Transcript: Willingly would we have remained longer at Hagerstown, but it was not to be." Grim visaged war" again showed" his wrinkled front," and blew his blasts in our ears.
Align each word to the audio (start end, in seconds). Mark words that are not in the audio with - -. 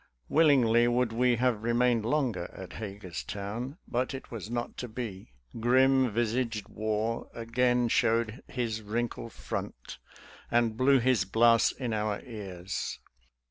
Willingly 0.29 0.87
would 0.87 1.13
we 1.13 1.35
have 1.35 1.61
remained 1.61 2.05
longer 2.07 2.49
at 2.57 2.73
Hagerstown, 2.73 3.77
but 3.87 4.15
it 4.15 4.31
was 4.31 4.49
not 4.49 4.75
to 4.77 4.87
be." 4.87 5.31
Grim 5.59 6.09
visaged 6.11 6.67
war" 6.67 7.29
again 7.35 7.87
showed" 7.87 8.41
his 8.47 8.81
wrinkled 8.81 9.31
front," 9.31 9.99
and 10.49 10.75
blew 10.75 10.97
his 10.97 11.23
blasts 11.23 11.71
in 11.71 11.93
our 11.93 12.19
ears. 12.23 12.99